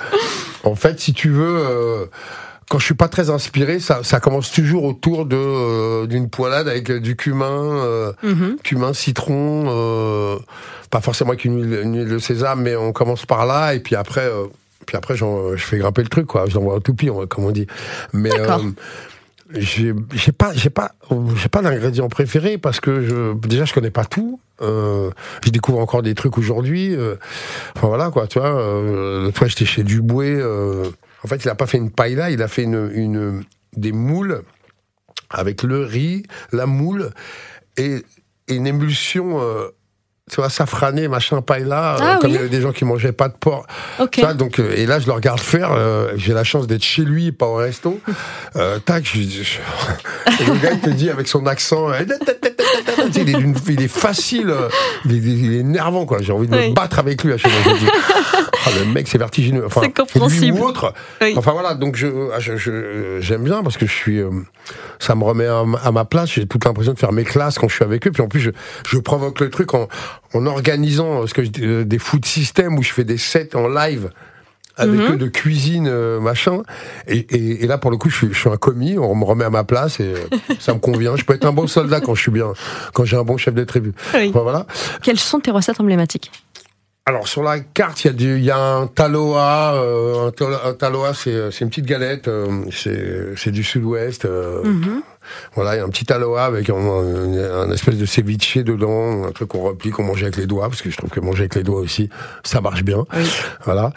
en 0.64 0.74
fait, 0.74 1.00
si 1.00 1.12
tu 1.14 1.30
veux. 1.30 2.08
Quand 2.68 2.78
je 2.78 2.84
suis 2.84 2.94
pas 2.94 3.08
très 3.08 3.30
inspiré, 3.30 3.80
ça, 3.80 4.00
ça 4.02 4.20
commence 4.20 4.50
toujours 4.52 4.84
autour 4.84 5.24
de 5.26 5.36
euh, 5.36 6.06
d'une 6.06 6.28
poêlade 6.28 6.68
avec 6.68 6.90
euh, 6.90 7.00
du 7.00 7.16
cumin, 7.16 7.50
euh, 7.84 8.12
Mhm. 8.22 8.56
cumin, 8.62 8.92
citron, 8.92 9.64
euh, 9.68 10.36
pas 10.90 11.00
forcément 11.00 11.30
avec 11.30 11.44
une 11.44 11.62
huile, 11.62 11.80
une 11.82 11.96
huile 11.98 12.08
de 12.08 12.18
sésame, 12.18 12.62
mais 12.62 12.76
on 12.76 12.92
commence 12.92 13.24
par 13.26 13.46
là 13.46 13.74
et 13.74 13.80
puis 13.80 13.94
après, 13.96 14.26
euh, 14.26 14.44
puis 14.86 14.96
après 14.96 15.16
j'en- 15.16 15.56
je 15.56 15.64
fais 15.64 15.78
grimper 15.78 16.02
le 16.02 16.08
truc 16.08 16.26
quoi, 16.26 16.44
je 16.46 16.54
l'envoie 16.54 16.74
au 16.74 16.80
toupie, 16.80 17.08
comme 17.28 17.44
on 17.44 17.50
dit. 17.50 17.66
Mais 18.12 18.30
euh, 18.38 18.58
j'ai 19.54 19.94
j'ai 20.14 20.32
pas 20.32 20.52
j'ai 20.54 20.68
pas 20.68 20.92
j'ai 21.36 21.48
pas 21.48 21.62
d'ingrédient 21.62 22.08
préféré 22.08 22.58
parce 22.58 22.80
que 22.80 23.02
je 23.02 23.34
déjà 23.48 23.64
je 23.64 23.72
connais 23.72 23.90
pas 23.90 24.04
tout. 24.04 24.40
Euh, 24.60 25.10
je 25.44 25.50
découvre 25.50 25.78
encore 25.78 26.02
des 26.02 26.14
trucs 26.14 26.36
aujourd'hui. 26.36 26.94
euh, 26.94 27.14
enfin 27.76 27.86
voilà 27.88 28.10
quoi, 28.10 28.26
tu 28.26 28.38
vois. 28.40 28.48
Euh, 28.60 29.30
fois 29.32 29.46
j'étais 29.48 29.64
chez 29.64 29.84
Duboué. 29.84 30.34
euh, 30.38 30.84
en 31.24 31.28
fait, 31.28 31.44
il 31.44 31.48
a 31.48 31.54
pas 31.54 31.66
fait 31.66 31.78
une 31.78 31.90
paella, 31.90 32.30
il 32.30 32.42
a 32.42 32.48
fait 32.48 32.62
une, 32.62 32.90
une 32.94 33.44
des 33.76 33.92
moules 33.92 34.42
avec 35.30 35.62
le 35.62 35.84
riz, 35.84 36.22
la 36.52 36.66
moule 36.66 37.10
et, 37.76 38.04
et 38.48 38.54
une 38.54 38.66
émulsion. 38.66 39.40
euh, 39.40 39.68
tu 40.30 40.36
vois, 40.36 40.50
safrané, 40.50 41.08
machin, 41.08 41.40
paella, 41.40 41.94
euh, 41.94 41.98
Ah 42.02 42.18
comme 42.20 42.32
oui. 42.32 42.34
il 42.34 42.36
y 42.36 42.38
avait 42.40 42.50
des 42.50 42.60
gens 42.60 42.72
qui 42.72 42.84
mangeaient 42.84 43.12
pas 43.12 43.28
de 43.30 43.34
porc. 43.34 43.66
Ok. 43.98 44.10
Tu 44.10 44.20
vois, 44.20 44.34
donc, 44.34 44.58
euh, 44.58 44.74
et 44.76 44.84
là, 44.84 44.98
je 45.00 45.06
le 45.06 45.12
regarde 45.12 45.40
faire. 45.40 45.72
euh, 45.72 46.12
J'ai 46.16 46.34
la 46.34 46.44
chance 46.44 46.66
d'être 46.66 46.82
chez 46.84 47.00
lui, 47.02 47.32
pas 47.32 47.46
au 47.46 47.54
resto. 47.54 47.98
Euh, 48.54 48.78
tac, 48.78 49.06
je, 49.06 49.22
je- 49.22 49.58
et 50.42 50.44
le 50.46 50.54
gars, 50.60 50.72
il 50.72 50.80
te 50.80 50.90
dit 50.90 51.08
avec 51.08 51.28
son 51.28 51.46
accent, 51.46 51.90
euh, 51.90 52.00
il, 53.14 53.20
est 53.20 53.24
d'une- 53.38 53.54
il 53.68 53.82
est 53.82 53.88
facile, 53.88 54.50
euh, 54.50 54.68
il 55.04 55.12
est, 55.14 55.16
il 55.18 55.54
est 55.54 55.58
énervant, 55.58 56.06
quoi. 56.06 56.18
J'ai 56.20 56.32
envie 56.32 56.48
de 56.48 56.56
Oui. 56.56 56.70
me 56.70 56.74
battre 56.74 56.98
avec 56.98 57.22
lui 57.24 57.32
à 57.32 57.38
chaque 57.38 57.50
fois. 57.52 57.72
Ah, 58.66 58.70
le 58.80 58.92
mec, 58.92 59.08
c'est 59.08 59.18
vertigineux. 59.18 59.64
Enfin, 59.64 59.80
C'est 59.84 59.92
compréhensible. 59.96 60.56
Lui 60.56 60.62
ou 60.62 60.66
autre. 60.66 60.92
Oui. 61.22 61.32
Enfin 61.36 61.52
voilà, 61.52 61.74
donc 61.74 61.96
je, 61.96 62.06
ah, 62.34 62.38
je- 62.40 63.18
j'aime 63.20 63.44
bien 63.44 63.62
parce 63.62 63.78
que 63.78 63.86
je 63.86 63.92
suis, 63.92 64.18
euh, 64.18 64.30
ça 64.98 65.14
me 65.14 65.22
remet 65.24 65.46
à, 65.46 65.64
ma- 65.64 65.78
à 65.78 65.90
ma 65.92 66.04
place. 66.04 66.32
J'ai 66.32 66.46
toute 66.46 66.64
l'impression 66.64 66.92
de 66.92 66.98
faire 66.98 67.12
mes 67.12 67.24
classes 67.24 67.58
quand 67.58 67.68
je 67.68 67.74
suis 67.76 67.84
avec 67.84 68.06
eux. 68.06 68.10
Puis 68.10 68.20
en 68.22 68.28
plus, 68.28 68.40
je, 68.40 68.50
je 68.86 68.98
provoque 68.98 69.40
le 69.40 69.48
truc 69.48 69.72
en, 69.74 69.88
en 70.34 70.44
organisant 70.46 71.22
euh, 71.22 71.26
ce 71.26 71.34
que 71.34 71.44
je 71.44 71.50
euh, 71.60 71.84
des 71.84 71.98
food 71.98 72.26
systems 72.26 72.76
où 72.76 72.82
je 72.82 72.92
fais 72.92 73.04
des 73.04 73.16
sets 73.16 73.54
en 73.54 73.68
live 73.68 74.10
avec 74.78 75.00
eux 75.00 75.16
de 75.16 75.26
cuisine, 75.26 75.86
euh, 75.88 76.20
machin. 76.20 76.62
Et, 77.06 77.18
et, 77.18 77.64
et 77.64 77.66
là, 77.66 77.78
pour 77.78 77.90
le 77.90 77.96
coup, 77.96 78.08
je 78.10 78.16
suis, 78.16 78.28
je 78.32 78.38
suis 78.38 78.48
un 78.48 78.56
commis. 78.56 78.96
On 78.98 79.14
me 79.14 79.24
remet 79.24 79.44
à 79.44 79.50
ma 79.50 79.64
place 79.64 80.00
et 80.00 80.14
euh, 80.14 80.38
ça 80.58 80.74
me 80.74 80.78
convient. 80.78 81.16
Je 81.16 81.24
peux 81.24 81.34
être 81.34 81.44
un 81.46 81.52
bon 81.52 81.66
soldat 81.66 82.00
quand 82.00 82.14
je 82.14 82.22
suis 82.22 82.30
bien, 82.30 82.52
quand 82.94 83.04
j'ai 83.04 83.16
un 83.16 83.24
bon 83.24 83.36
chef 83.36 83.54
de 83.54 83.64
tribu. 83.64 83.92
Oui. 84.14 84.28
Enfin, 84.30 84.40
voilà. 84.40 84.66
Quelles 85.02 85.18
sont 85.18 85.40
tes 85.40 85.50
recettes 85.50 85.80
emblématiques? 85.80 86.30
Alors 87.08 87.26
sur 87.26 87.42
la 87.42 87.58
carte, 87.60 88.04
il 88.04 88.08
y 88.08 88.10
a 88.10 88.12
du, 88.12 88.36
il 88.36 88.44
y 88.44 88.50
a 88.50 88.58
un 88.58 88.86
taloa. 88.86 89.72
euh, 89.76 90.26
un, 90.26 90.30
talo- 90.30 90.58
un 90.62 90.74
taloa, 90.74 91.14
c'est 91.14 91.50
c'est 91.50 91.64
une 91.64 91.70
petite 91.70 91.86
galette. 91.86 92.28
euh, 92.28 92.64
c'est 92.70 93.34
c'est 93.34 93.50
du 93.50 93.64
sud-ouest. 93.64 94.26
euh, 94.26 94.62
Mhm. 94.62 95.00
Voilà, 95.54 95.74
il 95.74 95.78
y 95.78 95.80
a 95.80 95.84
un 95.84 95.88
petit 95.88 96.04
taloa 96.04 96.44
avec 96.44 96.68
un, 96.68 96.74
un- 96.76 97.62
un 97.62 97.70
espèce 97.70 97.96
de 97.96 98.04
ceviche 98.04 98.58
dedans, 98.58 99.24
un 99.24 99.32
truc 99.32 99.48
qu'on 99.48 99.60
replie, 99.62 99.90
qu'on 99.90 100.02
mange 100.02 100.22
avec 100.22 100.36
les 100.36 100.46
doigts, 100.46 100.68
parce 100.68 100.82
que 100.82 100.90
je 100.90 100.96
trouve 100.98 101.08
que 101.08 101.20
manger 101.20 101.44
avec 101.44 101.54
les 101.54 101.62
doigts 101.62 101.80
aussi, 101.80 102.10
ça 102.44 102.60
marche 102.60 102.82
bien. 102.84 103.04
Oui. 103.16 103.24
Voilà. 103.64 103.92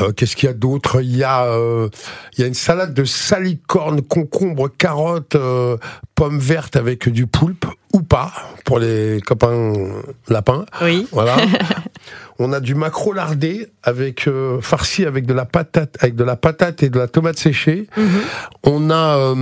Euh, 0.00 0.12
Qu'est-ce 0.12 0.36
qu'il 0.36 0.46
y 0.46 0.50
a 0.50 0.54
d'autre? 0.54 1.00
Il 1.02 1.16
y 1.16 1.24
a, 1.24 1.44
euh, 1.46 1.88
il 2.36 2.40
y 2.40 2.44
a 2.44 2.46
une 2.46 2.54
salade 2.54 2.94
de 2.94 3.04
salicorne, 3.04 4.02
concombre, 4.02 4.68
carottes, 4.68 5.34
euh, 5.34 5.76
pommes 6.14 6.38
vertes 6.38 6.76
avec 6.76 7.08
du 7.08 7.26
poulpe 7.26 7.66
ou 7.92 8.02
pas 8.02 8.32
pour 8.64 8.78
les 8.78 9.20
copains 9.26 9.72
lapins. 10.28 10.64
Oui. 10.82 11.06
Voilà. 11.12 11.36
On 12.38 12.52
a 12.54 12.60
du 12.60 12.74
maquereau 12.74 13.12
lardé 13.12 13.68
avec 13.82 14.26
farci 14.62 15.04
avec 15.04 15.26
de 15.26 15.34
la 15.34 15.44
patate, 15.44 15.96
avec 16.00 16.14
de 16.14 16.24
la 16.24 16.36
patate 16.36 16.82
et 16.82 16.88
de 16.88 16.98
la 16.98 17.06
tomate 17.08 17.38
séchée. 17.38 17.86
Mhm. 17.96 18.20
On 18.64 18.90
a 18.90 19.34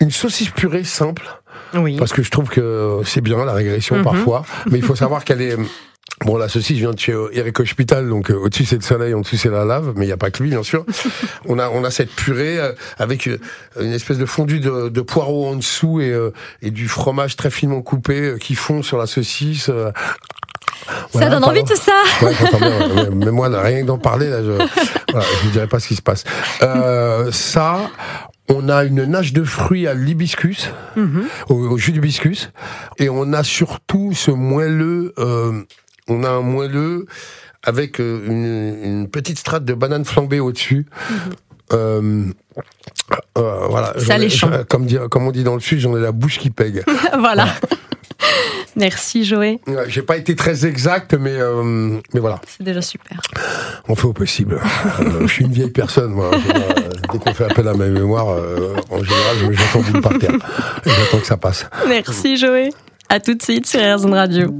une 0.00 0.10
saucisse 0.12 0.50
purée 0.50 0.84
simple 0.84 1.26
Oui. 1.74 1.96
parce 1.98 2.12
que 2.12 2.22
je 2.22 2.30
trouve 2.30 2.48
que 2.48 3.00
c'est 3.04 3.20
bien 3.22 3.44
la 3.44 3.52
régression 3.52 3.96
Mhm. 3.96 4.04
parfois, 4.04 4.44
mais 4.70 4.78
il 4.78 4.84
faut 4.84 4.94
savoir 4.94 5.24
qu'elle 5.24 5.40
est 5.42 5.56
Bon, 6.24 6.38
la 6.38 6.48
saucisse 6.48 6.78
vient 6.78 6.92
de 6.92 6.98
chez 6.98 7.14
Eric 7.32 7.60
Hospital, 7.60 8.08
donc 8.08 8.30
euh, 8.30 8.34
au-dessus 8.34 8.64
c'est 8.64 8.76
le 8.76 8.82
soleil, 8.82 9.12
en 9.12 9.20
dessous 9.20 9.36
c'est 9.36 9.50
la 9.50 9.64
lave, 9.66 9.92
mais 9.96 10.04
il 10.04 10.08
n'y 10.08 10.12
a 10.12 10.16
pas 10.16 10.30
que 10.30 10.42
lui, 10.42 10.48
bien 10.50 10.62
sûr. 10.62 10.84
on 11.44 11.58
a 11.58 11.68
on 11.68 11.84
a 11.84 11.90
cette 11.90 12.10
purée 12.10 12.58
euh, 12.58 12.72
avec 12.98 13.26
euh, 13.28 13.38
une 13.80 13.92
espèce 13.92 14.16
de 14.16 14.24
fondu 14.24 14.58
de, 14.58 14.88
de 14.88 15.00
poireaux 15.02 15.46
en 15.46 15.56
dessous 15.56 16.00
et, 16.00 16.10
euh, 16.10 16.30
et 16.62 16.70
du 16.70 16.88
fromage 16.88 17.36
très 17.36 17.50
finement 17.50 17.82
coupé 17.82 18.18
euh, 18.20 18.36
qui 18.38 18.54
fond 18.54 18.82
sur 18.82 18.96
la 18.96 19.06
saucisse. 19.06 19.68
euh. 19.68 19.90
Ça 20.86 20.94
Voilà, 21.12 21.30
donne 21.30 21.40
pardon. 21.42 21.58
envie 21.58 21.64
tout 21.64 21.76
ça 21.76 21.92
Ouais, 22.22 22.32
bien, 22.60 23.10
mais 23.12 23.30
moi, 23.32 23.48
là, 23.48 23.60
rien 23.60 23.82
que 23.82 23.86
d'en 23.86 23.98
parler, 23.98 24.28
là, 24.30 24.42
je, 24.42 24.50
voilà, 25.12 25.26
je 25.42 25.46
ne 25.48 25.52
dirais 25.52 25.66
pas 25.66 25.80
ce 25.80 25.88
qui 25.88 25.96
se 25.96 26.02
passe. 26.02 26.24
Euh, 26.62 27.30
ça, 27.32 27.90
on 28.48 28.68
a 28.68 28.84
une 28.84 29.04
nage 29.04 29.32
de 29.32 29.42
fruits 29.44 29.86
à 29.86 29.94
l'hibiscus, 29.94 30.70
Mhm. 30.96 31.24
au, 31.48 31.54
au 31.56 31.76
jus 31.78 31.92
d'hibiscus, 31.92 32.50
et 32.98 33.08
on 33.10 33.32
a 33.32 33.42
surtout 33.42 34.12
ce 34.14 34.30
moelleux, 34.30 35.12
euh, 35.18 35.62
on 36.08 36.24
a 36.24 36.28
un 36.30 36.40
moelleux 36.40 37.06
avec 37.62 38.00
euh, 38.00 38.24
une, 38.26 38.84
une 38.84 39.08
petite 39.08 39.38
strate 39.38 39.64
de 39.64 39.74
banane 39.74 40.04
flambée 40.04 40.40
au-dessus. 40.40 40.86
Euh, 41.72 42.24
euh, 43.38 43.66
voilà. 43.68 43.92
C'est 43.98 44.04
J'en 44.30 44.52
ai- 44.52 44.64
Comme, 44.68 44.86
comme 45.08 45.26
on 45.26 45.32
dit 45.32 45.42
dans 45.44 45.54
le 45.54 45.60
sud, 45.60 45.80
j'en 45.80 45.96
ai 45.96 46.00
la 46.00 46.12
bouche 46.12 46.38
qui 46.38 46.50
pègue. 46.50 46.82
voilà. 47.18 47.46
Merci 48.76 49.24
Joé, 49.24 49.58
J'ai 49.88 50.02
pas 50.02 50.18
été 50.18 50.36
très 50.36 50.66
exact, 50.66 51.14
mais 51.14 51.32
euh, 51.34 51.98
mais 52.12 52.20
voilà, 52.20 52.40
c'est 52.46 52.62
déjà 52.62 52.82
super. 52.82 53.18
on 53.88 53.94
fait 53.94 54.04
au 54.06 54.12
possible. 54.12 54.60
Euh, 55.00 55.22
je 55.22 55.26
suis 55.32 55.44
une 55.46 55.52
vieille 55.52 55.70
personne, 55.70 56.10
moi. 56.12 56.30
Dès 57.10 57.18
qu'on 57.18 57.32
fait 57.32 57.44
appel 57.44 57.66
à 57.68 57.72
ma 57.74 57.86
mémoire, 57.86 58.28
euh, 58.28 58.74
en 58.90 59.02
général, 59.02 59.36
en 59.74 59.80
boule 59.80 60.00
par 60.02 60.18
terre. 60.18 60.32
J'attends 60.84 61.18
que 61.20 61.26
ça 61.26 61.38
passe. 61.38 61.66
Merci 61.88 62.36
Joé. 62.36 62.68
À 63.08 63.18
tout 63.18 63.32
de 63.34 63.42
suite 63.42 63.66
sur 63.66 63.80
RZN 63.80 64.12
Radio. 64.12 64.54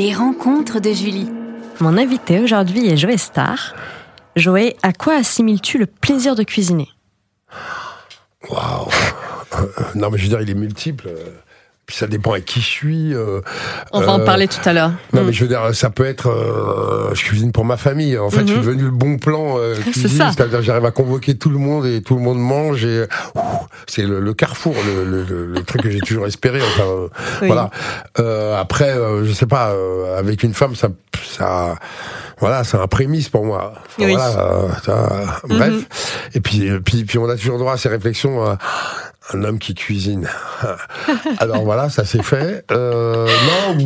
Les 0.00 0.14
rencontres 0.14 0.80
de 0.80 0.92
Julie. 0.94 1.28
Mon 1.78 1.98
invité 1.98 2.40
aujourd'hui 2.40 2.88
est 2.88 2.96
Joé 2.96 3.18
Star. 3.18 3.74
Joé, 4.34 4.74
à 4.82 4.94
quoi 4.94 5.16
assimiles-tu 5.16 5.76
le 5.76 5.84
plaisir 5.84 6.34
de 6.34 6.42
cuisiner? 6.42 6.88
Waouh 8.48 8.88
Euh, 9.58 9.66
Non, 9.96 10.08
mais 10.10 10.16
je 10.16 10.22
veux 10.22 10.30
dire, 10.30 10.40
il 10.40 10.48
est 10.48 10.54
multiple. 10.54 11.08
euh, 11.08 11.16
Puis 11.84 11.96
ça 11.98 12.06
dépend 12.06 12.32
à 12.32 12.40
qui 12.40 12.60
je 12.62 12.66
suis. 12.66 13.14
euh, 13.14 13.42
On 13.92 14.00
va 14.00 14.12
en 14.12 14.24
parler 14.24 14.48
tout 14.48 14.60
à 14.64 14.72
l'heure. 14.72 14.92
Non, 15.12 15.20
Mm. 15.22 15.26
mais 15.26 15.32
je 15.34 15.42
veux 15.42 15.48
dire, 15.48 15.74
ça 15.74 15.90
peut 15.90 16.06
être. 16.06 16.28
euh, 16.30 17.12
je 17.14 17.22
cuisine 17.22 17.52
pour 17.52 17.66
ma 17.66 17.76
famille. 17.76 18.16
En 18.16 18.30
fait, 18.30 18.40
je 18.42 18.46
suis 18.46 18.54
Mhm. 18.56 18.60
devenu 18.64 18.82
le 18.84 18.90
bon 18.92 19.18
plan 19.18 19.58
euh, 19.58 19.74
C'est 19.74 19.82
cuisine. 19.90 20.08
ça. 20.08 20.32
C'est-à-dire, 20.32 20.62
j'arrive 20.62 20.86
à 20.86 20.92
convoquer 20.92 21.36
tout 21.36 21.50
le 21.50 21.58
monde 21.58 21.84
et 21.84 22.00
tout 22.00 22.14
le 22.14 22.22
monde 22.22 22.38
mange. 22.38 22.86
Et 22.86 23.02
ouh, 23.34 23.40
c'est 23.86 24.02
le, 24.02 24.20
le 24.20 24.34
carrefour, 24.34 24.74
le, 24.86 25.04
le- 25.04 25.22
le- 25.24 25.46
le 25.46 25.62
truc 25.62 25.82
que 25.82 25.90
j'ai 25.90 26.00
toujours 26.00 26.26
espéré. 26.26 26.60
Enfin, 26.62 26.84
euh, 26.84 27.08
Oui. 27.42 27.46
voilà. 27.48 27.70
Euh, 28.18 28.58
après, 28.60 28.90
euh, 28.90 29.24
je 29.24 29.32
sais 29.32 29.46
pas, 29.46 29.70
euh, 29.70 30.18
avec 30.18 30.42
une 30.42 30.54
femme, 30.54 30.74
ça, 30.74 30.88
ça, 31.36 31.76
voilà, 32.38 32.64
c'est 32.64 32.76
un 32.76 32.86
prémisse 32.86 33.28
pour 33.28 33.44
moi. 33.44 33.72
Enfin, 33.76 34.04
Oui. 34.04 34.14
Voilà. 34.14 34.30
ça, 34.84 35.40
bref. 35.48 35.72
Mhm. 35.72 35.84
Et 36.34 36.40
puis, 36.40 36.70
puis, 36.84 37.04
puis, 37.04 37.18
on 37.18 37.28
a 37.28 37.36
toujours 37.36 37.58
droit 37.58 37.74
à 37.74 37.76
ces 37.76 37.88
réflexions. 37.88 38.56
un 39.32 39.44
homme 39.44 39.60
qui 39.60 39.74
cuisine. 39.74 40.28
Alors 41.38 41.62
voilà, 41.64 41.88
ça 41.88 42.04
c'est 42.04 42.22
fait. 42.22 42.64
Non. 42.72 43.26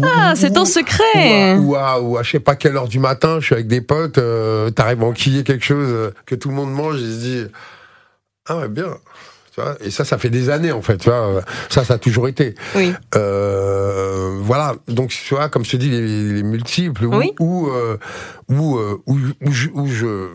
Ah, 0.02 0.32
c'est 0.34 0.56
ou 0.56 0.62
à, 0.62 0.64
secret 0.64 1.56
ou, 1.58 1.76
à, 1.76 2.00
ou 2.00 2.16
à 2.16 2.22
je 2.22 2.30
sais 2.30 2.40
pas 2.40 2.56
quelle 2.56 2.76
heure 2.78 2.88
du 2.88 2.98
matin, 2.98 3.40
je 3.40 3.46
suis 3.46 3.54
avec 3.54 3.66
des 3.66 3.82
potes, 3.82 4.18
t'arrives 4.74 5.02
à 5.02 5.06
enquiller 5.06 5.44
quelque 5.44 5.64
chose 5.64 6.12
que 6.24 6.34
tout 6.34 6.48
le 6.48 6.54
monde 6.54 6.72
mange 6.72 6.96
et 6.96 7.00
se 7.00 7.18
dit 7.20 7.44
ah 8.48 8.56
ouais 8.58 8.68
bien. 8.68 8.86
Tu 9.54 9.61
vois 9.61 9.76
et 9.80 9.90
ça, 9.90 10.04
ça 10.04 10.18
fait 10.18 10.30
des 10.30 10.50
années 10.50 10.73
en 10.73 10.82
fait. 10.82 10.96
Tu 10.99 11.08
vois 11.11 11.42
ça, 11.68 11.84
ça 11.84 11.94
a 11.94 11.99
toujours 11.99 12.26
été. 12.28 12.54
Oui. 12.75 12.92
Euh, 13.14 14.37
voilà. 14.40 14.75
Donc 14.88 15.11
tu 15.11 15.34
vois, 15.34 15.49
comme 15.49 15.64
je 15.64 15.70
te 15.70 15.76
dis, 15.76 15.90
les, 15.90 16.32
les 16.34 16.42
multiples 16.42 17.04
ou 17.06 17.14
Oui. 17.16 17.32
ou 17.38 17.68
euh, 17.68 17.96
ou, 18.49 18.76
euh, 18.78 18.99
où, 19.06 19.16
où 19.44 19.52
je, 19.52 19.68
où 19.75 19.87
je 19.87 20.28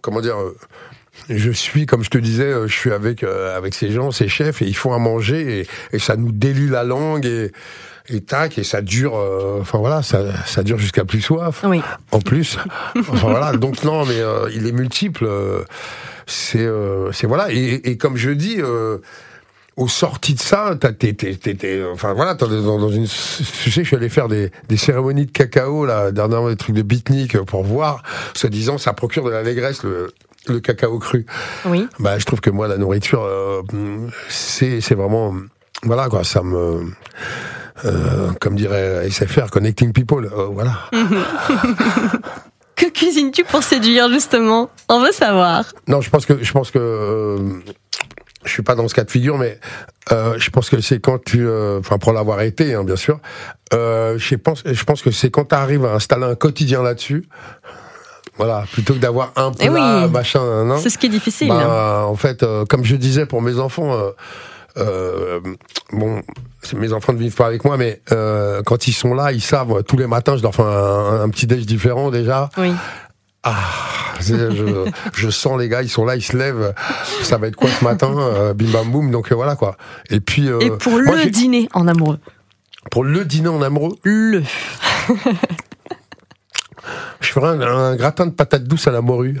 comment 0.00 0.20
dire. 0.20 0.36
je 1.28 1.50
suis, 1.50 1.84
comme 1.86 2.02
je 2.02 2.08
te 2.10 2.18
disais, 2.18 2.52
je 2.66 2.72
suis 2.72 2.90
avec 2.92 3.22
euh, 3.22 3.56
avec 3.56 3.74
ces 3.74 3.90
gens, 3.92 4.10
ces 4.10 4.28
chefs, 4.28 4.62
et 4.62 4.66
ils 4.66 4.76
font 4.76 4.94
à 4.94 4.98
manger, 4.98 5.60
et, 5.60 5.68
et 5.96 5.98
ça 5.98 6.16
nous 6.16 6.32
délie 6.32 6.68
la 6.68 6.84
langue, 6.84 7.26
et, 7.26 7.52
et 8.08 8.20
tac, 8.22 8.56
et 8.58 8.64
ça 8.64 8.80
dure, 8.80 9.14
euh, 9.16 9.58
enfin 9.60 9.78
voilà, 9.78 10.02
ça, 10.02 10.20
ça 10.46 10.62
dure 10.62 10.78
jusqu'à 10.78 11.04
plus 11.04 11.20
soif, 11.20 11.62
Oui. 11.64 11.82
en 12.12 12.20
plus. 12.20 12.56
Enfin 12.98 13.28
voilà, 13.28 13.52
donc 13.52 13.84
non, 13.84 14.06
mais 14.06 14.18
euh, 14.20 14.48
il 14.54 14.66
est 14.66 14.72
multiple, 14.72 15.24
euh, 15.26 15.62
c'est 16.26 16.60
euh, 16.60 17.10
c'est 17.12 17.26
voilà, 17.26 17.52
et, 17.52 17.80
et 17.90 17.96
comme 17.96 18.16
je 18.16 18.30
dis. 18.30 18.56
Euh, 18.60 18.98
aux 19.78 19.88
sorties 19.88 20.34
de 20.34 20.38
ça, 20.38 20.76
t'as- 20.78 20.92
t'es, 20.92 21.14
t'es, 21.14 21.34
t'es- 21.34 21.54
t'es- 21.54 21.82
enfin 21.94 22.12
voilà, 22.12 22.34
t'es 22.34 22.46
dans, 22.46 22.78
dans 22.78 22.90
une, 22.90 23.06
tu 23.06 23.70
sais, 23.70 23.82
je 23.82 23.86
suis 23.86 23.96
allé 23.96 24.10
faire 24.10 24.28
des, 24.28 24.52
des 24.68 24.76
cérémonies 24.76 25.24
de 25.24 25.30
cacao 25.30 25.86
là, 25.86 26.12
dernièrement 26.12 26.50
des 26.50 26.56
trucs 26.56 26.76
de 26.76 26.82
beatnik 26.82 27.38
pour 27.44 27.64
voir, 27.64 28.02
se 28.34 28.46
disant 28.46 28.76
ça 28.76 28.92
procure 28.92 29.24
de 29.24 29.30
l'allégresse 29.30 29.82
le, 29.82 30.12
le 30.46 30.60
cacao 30.60 30.98
cru. 30.98 31.24
Oui. 31.64 31.88
Bah, 32.00 32.18
je 32.18 32.26
trouve 32.26 32.42
que 32.42 32.50
moi, 32.50 32.68
la 32.68 32.76
nourriture, 32.76 33.22
euh, 33.24 33.62
c'est, 34.28 34.82
c'est 34.82 34.94
vraiment, 34.94 35.34
voilà 35.84 36.08
quoi, 36.10 36.22
ça 36.22 36.42
me, 36.42 36.82
euh, 37.86 38.30
comme 38.42 38.56
dirait 38.56 39.08
SFR, 39.08 39.48
connecting 39.50 39.94
people, 39.94 40.26
euh, 40.36 40.48
voilà. 40.52 40.80
Cuisines-tu 43.02 43.42
pour 43.42 43.64
séduire 43.64 44.08
justement? 44.10 44.70
On 44.88 45.00
veut 45.00 45.10
savoir. 45.10 45.64
Non, 45.88 46.00
je 46.00 46.08
pense 46.08 46.24
que 46.24 46.40
je 46.40 46.52
pense 46.52 46.70
que 46.70 46.78
euh, 46.78 47.36
je 48.44 48.50
suis 48.50 48.62
pas 48.62 48.76
dans 48.76 48.86
ce 48.86 48.94
cas 48.94 49.02
de 49.02 49.10
figure, 49.10 49.38
mais 49.38 49.58
euh, 50.12 50.34
je 50.38 50.50
pense 50.50 50.70
que 50.70 50.80
c'est 50.80 51.00
quand 51.00 51.18
tu, 51.22 51.44
euh, 51.44 51.80
enfin 51.80 51.98
pour 51.98 52.12
l'avoir 52.12 52.40
été, 52.42 52.74
hein, 52.74 52.84
bien 52.84 52.94
sûr. 52.94 53.18
Euh, 53.74 54.18
je 54.18 54.36
pense, 54.36 54.62
je 54.64 54.84
pense 54.84 55.02
que 55.02 55.10
c'est 55.10 55.30
quand 55.30 55.46
tu 55.46 55.54
arrives 55.56 55.84
à 55.84 55.94
installer 55.94 56.26
un 56.26 56.36
quotidien 56.36 56.80
là-dessus. 56.82 57.26
Voilà, 58.36 58.64
plutôt 58.72 58.94
que 58.94 59.00
d'avoir 59.00 59.32
un 59.34 59.50
Eh 59.58 59.68
plat, 59.68 60.04
oui. 60.06 60.10
machin, 60.12 60.64
non? 60.64 60.78
C'est 60.78 60.88
ce 60.88 60.96
qui 60.96 61.06
est 61.06 61.10
difficile. 61.10 61.48
Bah, 61.48 62.04
en 62.06 62.14
fait, 62.16 62.44
euh, 62.44 62.64
comme 62.64 62.84
je 62.84 62.94
disais 62.94 63.26
pour 63.26 63.42
mes 63.42 63.58
enfants, 63.58 63.92
euh, 63.92 63.96
euh, 63.96 64.12
bon, 64.76 66.22
c'est- 66.62 66.76
mes 66.76 66.92
enfants 66.92 67.12
ne 67.12 67.18
vivent 67.18 67.34
pas 67.34 67.46
avec 67.46 67.64
moi, 67.64 67.76
mais 67.76 68.00
euh, 68.12 68.62
quand 68.62 68.86
ils 68.88 68.92
sont 68.92 69.14
là, 69.14 69.32
ils 69.32 69.40
savent. 69.42 69.72
euh, 69.72 69.82
Tous 69.82 69.96
les 69.96 70.06
matins, 70.06 70.36
je 70.36 70.42
leur 70.42 70.54
fais 70.54 70.62
un, 70.62 71.22
un 71.22 71.28
petit 71.28 71.46
déj 71.46 71.66
différent 71.66 72.10
déjà. 72.10 72.48
Oui. 72.56 72.72
Ah, 73.44 73.56
je, 74.20 74.86
je 75.14 75.28
sens 75.30 75.58
les 75.58 75.68
gars, 75.68 75.82
ils 75.82 75.88
sont 75.88 76.04
là, 76.04 76.14
ils 76.16 76.22
se 76.22 76.36
lèvent. 76.36 76.72
Ça 77.22 77.38
va 77.38 77.48
être 77.48 77.56
quoi 77.56 77.68
ce 77.70 77.82
matin 77.84 78.14
euh, 78.16 78.54
Bim 78.54 78.70
bam 78.70 78.90
boum. 78.90 79.10
Donc 79.10 79.32
euh, 79.32 79.34
voilà 79.34 79.56
quoi. 79.56 79.76
Et 80.10 80.20
puis 80.20 80.48
euh, 80.48 80.60
Et 80.60 80.70
pour 80.70 80.96
le 80.98 81.28
dîner 81.28 81.68
en 81.72 81.88
amoureux. 81.88 82.20
pour 82.92 83.02
le 83.04 83.24
dîner 83.24 83.48
en 83.48 83.60
amoureux, 83.62 83.96
Le. 84.04 84.42
je 87.20 87.28
ferai 87.28 87.48
un, 87.48 87.60
un 87.62 87.96
gratin 87.96 88.26
de 88.26 88.30
patates 88.32 88.64
douces 88.64 88.86
à 88.86 88.90
la 88.92 89.00
morue, 89.00 89.40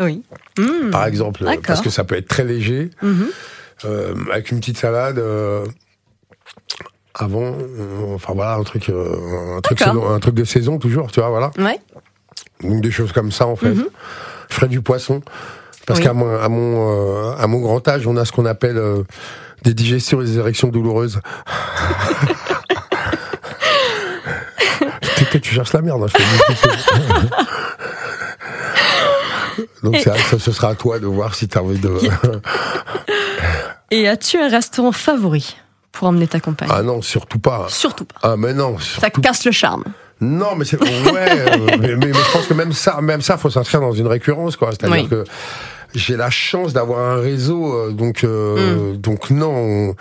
Oui. 0.00 0.22
Mm. 0.58 0.90
par 0.90 1.04
exemple, 1.06 1.44
parce 1.66 1.80
que 1.80 1.90
ça 1.90 2.04
peut 2.04 2.16
être 2.16 2.28
très 2.28 2.44
léger, 2.44 2.90
Mhm. 3.02 3.26
Euh, 3.84 4.14
avec 4.32 4.50
une 4.50 4.60
petite 4.60 4.78
salade. 4.78 5.18
euh, 5.18 5.64
avant, 7.14 7.42
euh, 7.58 8.14
enfin 8.14 8.32
voilà, 8.34 8.54
un 8.54 8.62
truc, 8.62 8.88
un 8.90 9.60
truc, 9.60 9.78
D'accord. 9.78 9.94
saison- 10.04 10.10
un 10.14 10.20
truc 10.20 10.34
de 10.36 10.44
saison 10.44 10.78
toujours, 10.78 11.10
tu 11.10 11.18
vois, 11.20 11.30
voilà. 11.30 11.50
Ouais. 11.58 11.80
Donc 12.62 12.80
des 12.80 12.90
choses 12.92 13.10
comme 13.12 13.32
ça 13.32 13.46
en 13.48 13.56
fait. 13.56 13.70
Mhm. 13.70 13.86
Je 14.50 14.54
ferai 14.54 14.68
du 14.68 14.80
poisson 14.82 15.20
parce 15.86 15.98
Oui. 15.98 16.04
qu'à 16.06 16.12
mon 16.12 16.28
à 16.40 16.48
mon 16.48 17.32
à 17.36 17.46
mon 17.48 17.58
grand 17.60 17.86
âge, 17.88 18.06
on 18.06 18.16
a 18.16 18.24
ce 18.24 18.30
qu'on 18.32 18.46
appelle 18.46 18.80
des 19.64 19.74
digestions 19.74 20.20
et 20.22 20.24
des 20.26 20.38
érections 20.38 20.68
douloureuses. 20.68 21.20
Que 25.32 25.36
tu 25.36 25.52
cherches 25.54 25.74
la 25.74 25.82
merde. 25.82 26.02
hein, 26.02 26.06
je 26.08 26.14
te 26.14 26.22
dis. 26.22 27.28
Donc 29.82 29.96
ça, 29.98 30.14
ce 30.38 30.52
sera 30.52 30.68
à 30.70 30.74
toi 30.74 30.98
de 30.98 31.06
voir 31.06 31.34
si 31.34 31.46
tu 31.48 31.58
as 31.58 31.62
envie 31.62 31.78
de. 31.78 31.90
Et 33.90 34.08
as-tu 34.08 34.38
un 34.38 34.48
restaurant 34.48 34.92
favori 34.92 35.56
pour 35.92 36.08
emmener 36.08 36.26
ta 36.26 36.40
compagne? 36.40 36.68
Ah 36.72 36.82
non, 36.82 37.02
surtout 37.02 37.38
pas. 37.38 37.66
Surtout 37.68 38.04
pas. 38.04 38.16
Ah 38.22 38.36
mais 38.36 38.52
non. 38.54 38.78
Ça 38.78 39.00
surtout- 39.00 39.20
casse 39.20 39.44
le 39.44 39.52
charme. 39.52 39.84
Non, 40.20 40.56
mais 40.56 40.64
c'est 40.64 40.80
ouais, 40.82 40.88
euh, 41.16 41.66
mais, 41.78 41.94
mais- 41.94 41.96
mais 41.96 42.12
je 42.12 42.32
pense 42.32 42.46
que 42.46 42.54
même 42.54 42.72
ça, 42.72 43.00
même 43.00 43.22
ça, 43.22 43.36
faut 43.38 43.50
s'inscrire 43.50 43.80
dans 43.80 43.92
une 43.92 44.08
récurrence, 44.08 44.56
quoi. 44.56 44.70
C'est-à-dire 44.72 45.02
Oui. 45.04 45.08
que 45.08 45.24
j'ai 45.94 46.16
la 46.16 46.28
chance 46.30 46.72
d'avoir 46.72 46.98
un 47.12 47.20
réseau, 47.20 47.72
euh, 47.72 47.92
donc 47.92 48.24
euh, 48.24 48.94
Mm. 48.94 48.96
donc 48.96 49.30
non, 49.30 49.94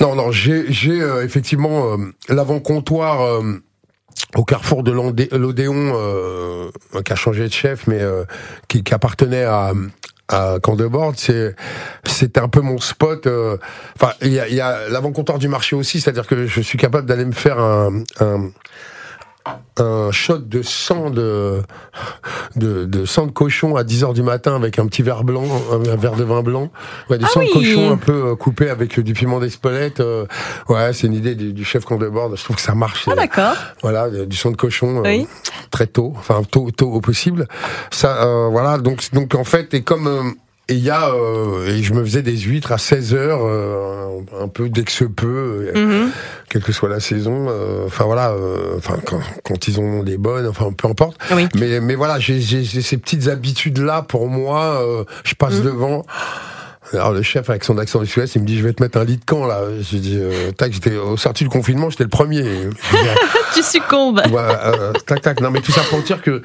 non, 0.00 0.14
non, 0.14 0.30
j'ai 0.32 0.72
j'ai 0.72 1.00
euh, 1.02 1.24
effectivement 1.24 1.92
euh, 1.92 1.96
l'avant-comptoir. 2.28 3.20
euh, 3.22 3.60
au 4.36 4.44
carrefour 4.44 4.84
de 4.84 4.92
l'Odéon, 4.92 5.92
euh, 5.96 6.70
qui 7.04 7.12
a 7.12 7.16
changé 7.16 7.48
de 7.48 7.52
chef, 7.52 7.88
mais 7.88 8.00
euh, 8.00 8.24
qui, 8.68 8.84
qui 8.84 8.94
appartenait 8.94 9.42
à, 9.42 9.72
à 10.28 10.56
Camp 10.62 10.76
de 10.76 10.86
Borde, 10.86 11.16
c'est 11.18 11.54
c'était 12.06 12.40
un 12.40 12.48
peu 12.48 12.60
mon 12.60 12.78
spot. 12.78 13.26
euh, 13.26 13.56
Enfin, 13.96 14.12
il 14.22 14.32
y 14.32 14.40
a, 14.40 14.48
y 14.48 14.60
a 14.60 14.88
l'avant-comptoir 14.88 15.38
du 15.38 15.48
marché 15.48 15.76
aussi, 15.76 16.00
c'est-à-dire 16.00 16.26
que 16.26 16.46
je 16.46 16.60
suis 16.60 16.78
capable 16.78 17.06
d'aller 17.06 17.24
me 17.24 17.32
faire 17.32 17.58
un, 17.58 18.02
un 18.20 18.50
un 19.78 20.10
shot 20.12 20.38
de 20.38 20.62
sang 20.62 21.10
de, 21.10 21.60
de, 22.56 22.84
de 22.84 23.04
sang 23.04 23.26
de 23.26 23.32
cochon 23.32 23.76
à 23.76 23.84
10 23.84 24.04
heures 24.04 24.14
du 24.14 24.22
matin 24.22 24.54
avec 24.56 24.78
un 24.78 24.86
petit 24.86 25.02
verre 25.02 25.24
blanc, 25.24 25.44
un, 25.72 25.78
verre 25.96 26.14
de 26.14 26.24
vin 26.24 26.42
blanc. 26.42 26.70
Ouais, 27.10 27.18
du 27.18 27.24
Ah 27.26 27.28
sang 27.28 27.40
oui. 27.40 27.48
de 27.48 27.52
cochon 27.52 27.90
un 27.92 27.96
peu 27.96 28.28
euh, 28.30 28.36
coupé 28.36 28.70
avec 28.70 28.98
euh, 28.98 29.02
du 29.02 29.12
piment 29.12 29.40
d'Espelette. 29.40 30.00
euh, 30.00 30.26
ouais, 30.68 30.92
c'est 30.92 31.06
une 31.08 31.14
idée 31.14 31.34
du, 31.34 31.52
du 31.52 31.64
chef 31.64 31.84
qu'on 31.84 31.96
déborde. 31.98 32.36
Je 32.36 32.44
trouve 32.44 32.56
que 32.56 32.62
ça 32.62 32.74
marche. 32.74 33.04
Ah 33.06 33.10
c'est- 33.10 33.16
d'accord. 33.16 33.54
voilà, 33.82 34.04
euh, 34.04 34.26
du 34.26 34.36
sang 34.36 34.50
de 34.50 34.56
cochon 34.56 34.98
euh, 34.98 35.02
Oui. 35.08 35.26
très 35.70 35.88
tôt, 35.88 36.14
enfin 36.16 36.42
tôt, 36.48 36.70
tôt 36.70 36.90
au 36.92 37.00
possible. 37.00 37.46
Ça, 37.90 38.24
euh, 38.24 38.48
voilà, 38.48 38.78
donc 38.78 39.02
donc 39.12 39.34
en 39.34 39.44
fait, 39.44 39.74
et 39.74 39.82
comme 39.82 40.06
euh, 40.06 40.22
et 40.68 40.74
il 40.74 40.82
y 40.82 40.90
a, 40.90 41.10
euh, 41.10 41.66
et 41.68 41.82
je 41.82 41.92
me 41.92 42.02
faisais 42.04 42.22
des 42.22 42.36
huîtres 42.38 42.72
à 42.72 42.78
16 42.78 43.14
heures, 43.14 43.40
euh, 43.44 44.20
un 44.40 44.48
peu 44.48 44.68
dès 44.68 44.82
que 44.82 44.92
se 44.92 45.04
peut, 45.04 45.70
euh, 45.74 46.04
Mhm. 46.04 46.10
quelle 46.48 46.62
que 46.62 46.72
soit 46.72 46.88
la 46.88 47.00
saison. 47.00 47.46
euh, 47.48 47.84
Enfin 47.86 48.04
voilà, 48.04 48.30
euh, 48.30 48.74
enfin 48.78 48.96
quand, 49.04 49.20
quand 49.44 49.68
ils 49.68 49.78
ont 49.80 50.02
des 50.02 50.16
bonnes, 50.16 50.46
enfin 50.46 50.72
peu 50.72 50.88
importe. 50.88 51.18
Oui. 51.32 51.46
Mais 51.54 51.80
mais 51.80 51.94
voilà, 51.94 52.18
j'ai 52.18 52.40
ces 52.64 52.96
petites 52.96 53.28
habitudes 53.28 53.78
là 53.78 54.02
pour 54.02 54.28
moi. 54.28 54.80
euh, 54.82 55.04
je 55.24 55.34
passe 55.34 55.54
Mhm. 55.54 55.64
devant. 55.64 56.06
Alors 56.92 57.12
le 57.12 57.22
chef 57.22 57.48
avec 57.50 57.64
son 57.64 57.78
accent 57.78 58.00
du 58.00 58.06
Sud-Est, 58.06 58.34
il 58.36 58.42
me 58.42 58.46
dit 58.46 58.58
je 58.58 58.62
vais 58.62 58.72
te 58.72 58.82
mettre 58.82 58.98
un 58.98 59.04
lit 59.04 59.16
de 59.16 59.24
camp 59.24 59.46
là. 59.46 59.62
J'ai 59.80 59.98
dit 59.98 60.18
euh, 60.20 60.52
tac, 60.52 60.72
j'étais 60.72 60.96
au 60.96 61.16
sorti 61.16 61.42
du 61.44 61.50
confinement, 61.50 61.90
j'étais 61.90 62.04
le 62.04 62.10
premier. 62.10 62.44
Tu 63.54 63.62
succombes. 63.62 64.20
Ouais, 64.30 64.40
euh, 64.64 64.92
tac 65.06 65.20
tac. 65.22 65.40
Non 65.40 65.50
mais 65.50 65.60
tout 65.60 65.72
ça 65.72 65.80
pour 65.90 66.00
dire 66.02 66.20
que 66.22 66.42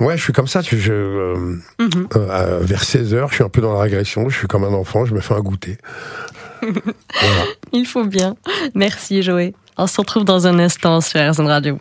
Ouais, 0.00 0.16
je 0.16 0.22
suis 0.22 0.32
comme 0.32 0.46
ça. 0.46 0.60
Je, 0.62 0.92
euh, 0.92 1.34
Mhm. 1.78 2.08
euh, 2.16 2.58
vers 2.62 2.82
16 2.84 3.12
heures, 3.14 3.28
je 3.30 3.34
suis 3.36 3.44
un 3.44 3.48
peu 3.48 3.60
dans 3.60 3.74
la 3.74 3.80
régression. 3.80 4.28
Je 4.28 4.36
suis 4.36 4.46
comme 4.48 4.64
un 4.64 4.72
enfant. 4.74 5.04
Je 5.04 5.14
me 5.14 5.20
fais 5.20 5.34
un 5.34 5.40
goûter. 5.40 5.76
voilà. 6.62 7.44
Il 7.72 7.86
faut 7.86 8.04
bien. 8.04 8.36
Merci 8.74 9.22
Joé. 9.22 9.54
On 9.76 9.86
se 9.86 9.98
retrouve 10.00 10.24
dans 10.24 10.46
un 10.46 10.58
instant 10.58 11.00
sur 11.00 11.20
RZN 11.20 11.46
Radio. 11.46 11.80